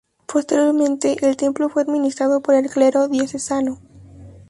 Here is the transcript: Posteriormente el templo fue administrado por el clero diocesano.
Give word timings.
Posteriormente 0.25 1.17
el 1.29 1.37
templo 1.37 1.69
fue 1.69 1.83
administrado 1.83 2.41
por 2.41 2.55
el 2.55 2.71
clero 2.71 3.07
diocesano. 3.07 3.79